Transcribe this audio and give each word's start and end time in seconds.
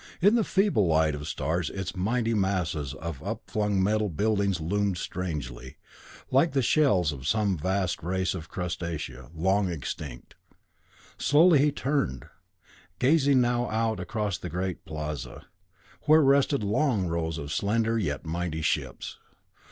In 0.19 0.33
the 0.33 0.43
feeble 0.43 0.87
light 0.87 1.13
of 1.13 1.19
the 1.19 1.25
stars 1.27 1.69
its 1.69 1.95
mighty 1.95 2.33
masses 2.33 2.95
of 2.95 3.21
up 3.21 3.43
flung 3.51 3.83
metal 3.83 4.09
buildings 4.09 4.59
loomed 4.59 4.97
strangely, 4.97 5.75
like 6.31 6.53
the 6.53 6.63
shells 6.63 7.11
of 7.11 7.27
some 7.27 7.55
vast 7.55 8.01
race 8.01 8.33
of 8.33 8.49
crustacea, 8.49 9.29
long 9.31 9.69
extinct. 9.69 10.33
Slowly 11.19 11.59
he 11.59 11.71
turned, 11.71 12.25
gazing 12.97 13.41
now 13.41 13.69
out 13.69 13.99
across 13.99 14.39
the 14.39 14.49
great 14.49 14.85
plaza, 14.85 15.45
where 16.07 16.23
rested 16.23 16.63
long 16.63 17.05
rows 17.05 17.37
of 17.37 17.53
slender, 17.53 17.99
yet 17.99 18.25
mighty 18.25 18.63
ships. 18.63 19.19